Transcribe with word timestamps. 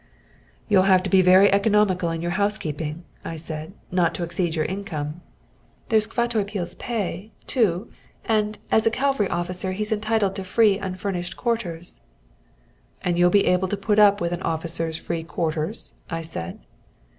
"You'll 0.67 0.89
have 0.89 1.03
to 1.03 1.11
be 1.11 1.21
very 1.21 1.53
economical 1.53 2.09
in 2.09 2.23
your 2.23 2.31
housekeeping," 2.31 3.03
I 3.23 3.35
said, 3.35 3.75
"not 3.91 4.15
to 4.15 4.23
exceed 4.23 4.55
your 4.55 4.65
income." 4.65 5.21
"There's 5.89 6.07
Kvatopil's 6.07 6.73
pay, 6.73 7.33
too, 7.45 7.87
and 8.25 8.57
as 8.71 8.87
a 8.87 8.89
cavalry 8.89 9.29
officer 9.29 9.73
he 9.73 9.83
is 9.83 9.91
entitled 9.91 10.35
to 10.37 10.43
free 10.43 10.79
unfurnished 10.79 11.37
quarters." 11.37 12.01
"And 13.03 13.19
you'll 13.19 13.29
be 13.29 13.45
able 13.45 13.67
to 13.67 13.77
put 13.77 13.99
up 13.99 14.19
with 14.19 14.31
an 14.33 14.41
officer's 14.41 14.97
free 14.97 15.21
quarters?" 15.23 15.93
I 16.09 16.23
said. 16.23 16.61